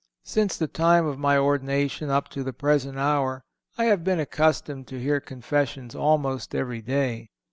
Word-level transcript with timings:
Since 0.23 0.57
the 0.57 0.65
time 0.67 1.05
of 1.05 1.19
my 1.19 1.37
ordination 1.37 2.09
up 2.09 2.27
to 2.29 2.43
the 2.43 2.53
present 2.53 2.97
hour 2.97 3.43
I 3.77 3.85
have 3.85 4.03
been 4.03 4.19
accustomed 4.19 4.87
to 4.87 4.99
hear 4.99 5.19
confessions 5.19 5.93
almost 5.93 6.55
every 6.55 6.81
day. 6.81 7.29